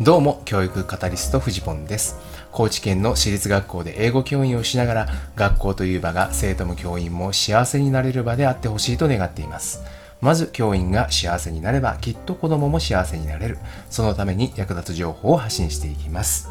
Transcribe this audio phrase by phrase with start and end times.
[0.00, 2.16] どうも、教育カタリスト、フジポンです。
[2.50, 9.84] 高知県の私立学校で英語教員をしながら、学校という場が生徒も教員も幸せになれる場であってほしいと願っています。
[10.20, 13.58] まず、教員が幸せになれば、きっと子供も幸せになれる。
[13.88, 16.50] そのために役立つ情報を発信していきます。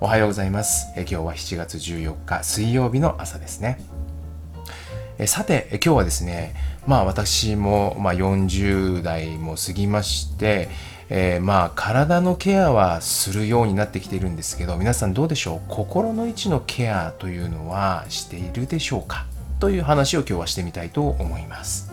[0.00, 0.86] おはようございます。
[0.96, 3.78] え今日は7月14日水曜日の朝ですね。
[5.18, 6.54] えさて、今日はですね、
[6.86, 10.70] まあ私も、まあ、40代も過ぎまして、
[11.08, 15.60] えー、まあ体のケアはするようになってきているんですけど皆さんどうでしょう？
[15.68, 19.26] 心の位置のケアというのはしているでしょうか？
[19.60, 21.92] という話を今日はしてみたいと思います。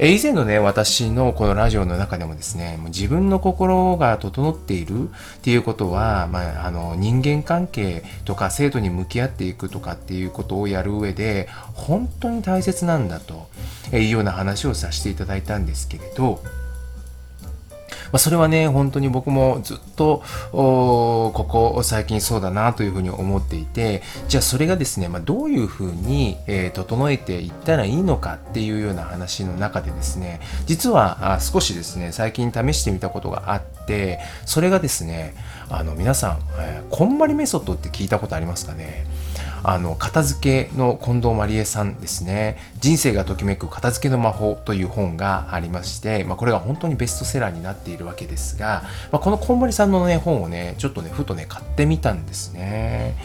[0.00, 5.12] え以前のね、私のこのラジオの中でもですね、もう自分の心が整っているっ
[5.42, 13.48] ていうことは、まあ、あの、人間関係とか生徒に向き合っていくとかっていうことをやる上で、本当に大切なんだと
[13.92, 16.40] いうような話をさせていただいたんですけれど、
[18.12, 20.22] あ、それはね、本当に僕もずっと、
[20.52, 35.34] ここ最近そうだなというふうに思っていて、じゃあそれがですね、まあ、どういうふうに、えー、整えていったらいいのかっていうような話の中でですね、実はあ少しですね、最近試してみたことがあって、それがですね、
[35.70, 39.06] あの皆さん、えー、こんまりメソッドって聞いたことありますかね？
[39.62, 53.16] あの片付けの近藤まりえさんですね「人生がときめく片付けの魔法」という本がありまして、まあ、これが本当にベストセラーになっているわけですが、まあ、このこんまりさんのね本をねちょっとねふとね買ってみたんですね。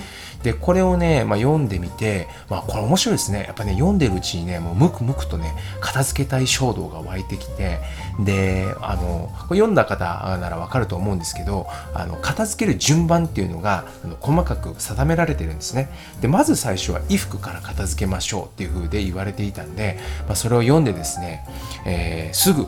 [0.44, 3.46] で、これをね、まあ、読んでみて、まあ、これ面白いですね。
[3.46, 7.80] やっぱね、読んでるうちにね、もうムクムクとね、片付けたい衝動が湧いてきて、
[8.20, 15.90] で、あの、これ読んだ方ならわかると思うんですけど、あの、片付ける順番っていうのが、あの細かく定められてるんですね。
[16.22, 21.46] で、まず最初は衣服から片付けましょうっていう風で言われていたんで、まあ、それを読んでですね、
[21.86, 22.68] えー、すぐ、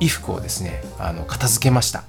[0.00, 2.04] 衣服をですね、あの、片付けました。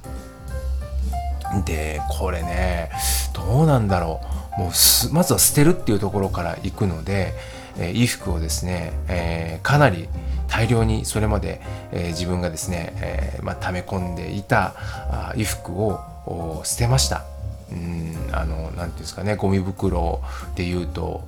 [1.66, 2.92] で、これね、
[3.34, 4.36] どうなんだろう。
[4.58, 7.33] もうまずは捨てるっていうところから行くので、
[7.77, 10.09] えー、衣服をですね、えー、かなり
[10.48, 11.61] 大量にそれまで、
[11.92, 14.73] えー、自分がですね、えまあ、溜め込んでいた
[15.09, 17.36] あ衣服を捨てました。
[17.72, 20.22] うんあの何ていうんですかねゴミ袋
[20.55, 21.28] でいうと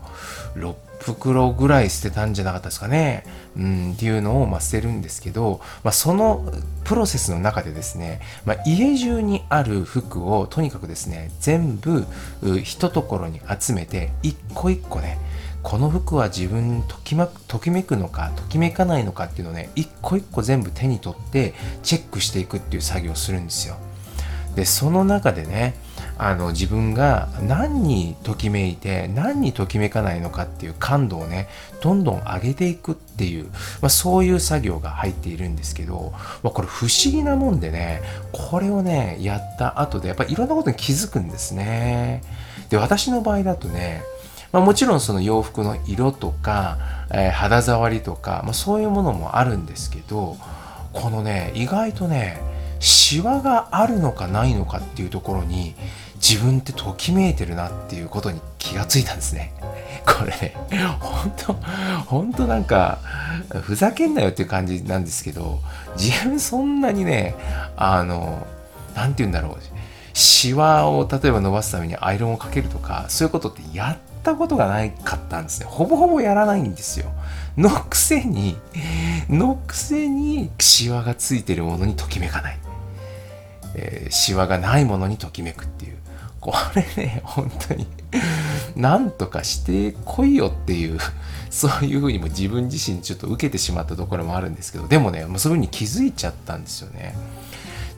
[0.56, 3.24] 6袋ぐらい捨てたんじゃなかったですかね、
[3.58, 6.46] うん、っていうのを、まあ、捨てるんですけど、まあ、その
[6.84, 12.06] プロセスの中でですね、まあ、家中にある服をとにかくですね全部
[12.64, 15.18] 一ところに集めて一個一個ね
[15.64, 23.78] この服は自分とき,、ま、ときめくのかときめかないのかっていうのをね一個一個全部手に取ってチェックしていくっていう作業をするんですよ。
[24.56, 25.76] でその中でね
[26.22, 31.48] あの自分が何にときめいて何にときめかないのかっていう感度をね
[31.82, 33.46] どんどん上げていくっていう、
[33.82, 36.12] まあ、そういう作業が入っているんですけど、
[36.44, 38.02] まあ、これ不思議なもんでね
[38.34, 42.22] これをねやった後でやっぱりいろんなことに気づくんですね。
[42.70, 44.04] で私の場合だとね
[44.52, 46.80] まあ、もちろんその洋服の色とか、
[47.12, 50.38] えー、肌触りとか、まあ、そういうものもあるんですけど
[50.92, 52.42] このね意外とね
[52.80, 55.76] シワがあるのかないのかっていうところに
[56.22, 59.54] 自分ってときめいてるなっていうことに気がついたんですね。
[60.06, 60.56] これね、
[61.00, 61.54] 本当
[62.06, 63.00] 本当なんか、
[63.62, 65.60] ふざけんなよっていう感じなんですけど、
[65.98, 67.36] 自分そんなにね、
[67.78, 68.46] あの、
[68.96, 69.58] なんて言うんだろう、
[70.14, 75.68] シワを例えば伸ばすためにアイロンをかけるとか、そういうことってやったことがないかったんですね。
[75.70, 77.12] ほぼほぼやらないんですよ。
[77.58, 78.58] のくせに、
[79.30, 82.58] のくせにシワがついてるものにときめかない。
[83.76, 85.98] えー、シワがないものにときめくっていう。
[86.40, 87.88] これね、本当に
[88.76, 91.00] なんとかしてこいよっていう、
[91.50, 97.16] そういうふうにも自分自身ちょっと受けてしまったところもあるんですけど、でもね、そういうふうに気づいちゃったんですよね。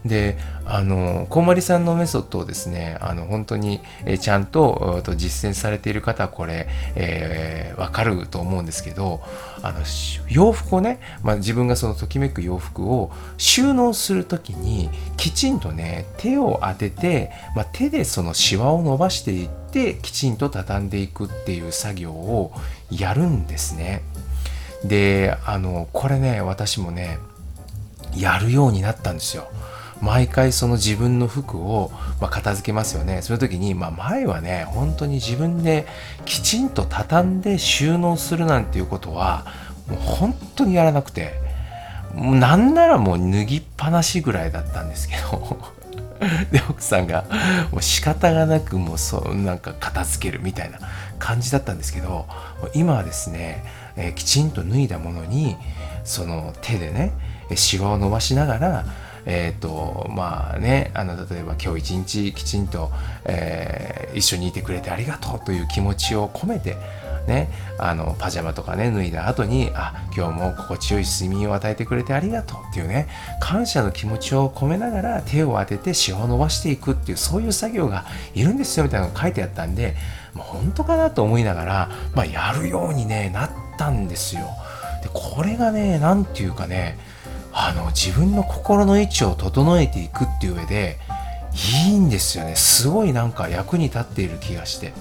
[0.06, 3.82] であのこんまりさんのメソッドをですねあの本当に、
[4.20, 9.22] ちゃんとと実践されている方はこれ、えー、分かると思うんですけど
[9.62, 9.80] あの
[10.28, 22.54] 洋服をね、まあ、自分がそのときめく洋服を収納する時にきちんとね手を当てて、まあ、手でそのシワを伸ばしていってきちんと畳んでいくっていう作業を
[22.90, 24.02] やるんですね。
[24.84, 27.20] であのこれね私もね
[28.16, 29.48] やるようになったんですよ。
[30.02, 33.22] 毎回その自分の服を、ま片付けますよね。
[33.22, 35.86] その時に、まあ、前はね、本当に自分で
[36.26, 39.46] きちんと畳んで収納するなんていうことは、
[39.88, 41.34] もう本当にやらなくて、
[42.16, 45.58] もうなんならもう脱ぎっぱなしぐらいだったんですけど、
[46.52, 47.26] で、奥さんが、
[47.72, 50.80] もう仕方がなく、もうそう、なんか片付けるみたいな
[51.20, 52.28] 感じだったんですけど、
[52.74, 53.64] 今はですね、
[53.96, 55.58] えー、きちんと脱いだものに、
[56.04, 57.14] その手でね、
[57.56, 58.86] シワを伸ばしながら、
[59.26, 62.92] えっ、ー、とまあねあの例えば今日一日きちんと、
[63.26, 66.78] えー、一緒にいてくれてありがとうという気持ちを込めて
[67.28, 73.08] ね、あのパジャマとかね脱いだ後にあ今日も心地よい睡眠を与えてくれてありがとうっていうね
[73.40, 79.96] 感謝の気持ちを込めながら手を当てて塩を伸ばしていくっていうそういう作業がいるんですよみたいなのが書いてあったんで
[80.34, 84.42] もう本当かなと思いながら、まあ、やるように、ね、なったんですよ。
[85.04, 86.98] でこれがね何て言うかね
[87.54, 90.98] あの自分の心の位置を整えていくっていう上で
[91.86, 94.94] いいんですよねすごいなんか役に立っている気がして。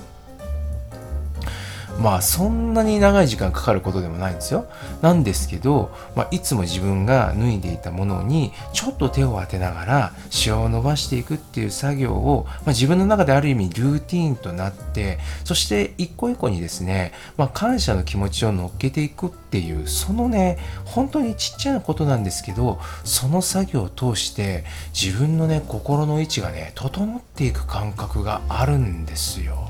[2.00, 4.66] まあそんなに長い時間かかることでもないんですよ。
[5.02, 24.64] なんですけど、まあ、いつも自分が脱いでいたものにちょっと手を当てながらシワを伸ばしていくっていう作業を、まあ、自分の中である意味ルーティーンとなってそして一個一個にですね、まあ、感謝の気持ちを乗っけていくっていうそのね本当にちっちゃなことなんですけどその作業を通して
[24.98, 29.69] 自分のね心の位置がね整っていく感覚があるんですよ。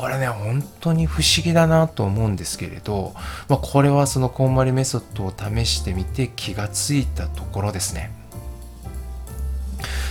[0.00, 3.12] これね、本当に不思議だなと思うんですけれど、
[3.48, 8.10] まあ、これはそのこんまりメソッドを試してみて気がついたところですね。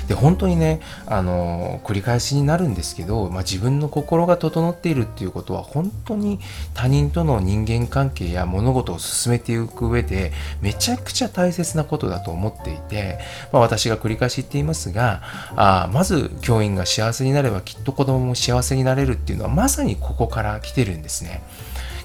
[0.10, 6.40] で本当にねあの繰り返しになるんですけど、まあ、自分の心が整っているっていうことは本当に
[6.74, 13.20] 他人との人間関係や物事を進めていく上でめちゃくちゃ大切なことだと思っていて、
[13.54, 15.22] まあ、私が繰り返し言っていますが
[15.56, 21.44] あまず教員が幸せになればきっと子供も幸せになれるっていうのはまさにここから来てるんですね。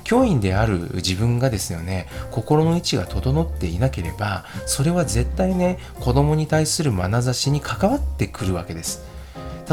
[0.05, 9.03] 教員である自分がですよね心の位置が整っていなければそれは絶対ね子供に対する眼差しに関わってくるわけです。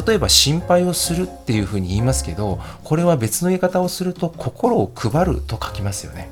[0.06, 6.30] 例えば心配をするっていうふうに言いますけどこれは別の言い方をすると心を配ると書きますよね。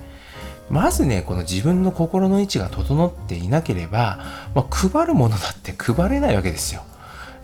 [0.69, 4.19] まずねこの自分の心の位置が整っていなければ、
[4.55, 6.83] まあ、配るものだって配れないわけですよ。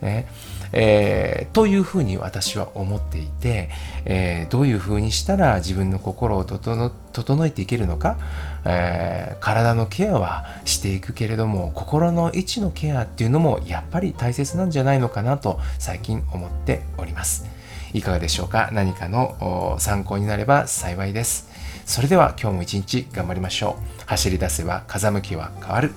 [0.02, 0.28] ね。
[0.74, 3.70] えー、というふうに私は思っていて、
[4.06, 8.18] えー、どういうふうにしたら自分の心を整えていけるのか、
[8.66, 17.46] えー、体のケアはしていくけれども心の位置のケアっていうのもやっぱり大切なんじゃないのかなと最近思っております。
[17.94, 18.70] いかがでしょうか？
[18.74, 21.50] 何かの参考になれば幸いです。
[21.86, 24.04] それでは今日も一日頑張りましょう。
[24.06, 25.94] 走り出せば風向きは変わる。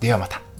[0.00, 0.51] ではまた。